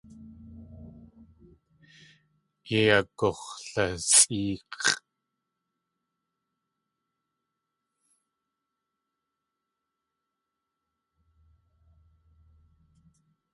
Yei 2.69 2.89
agux̲lasʼéex̲ʼ. 2.97 4.89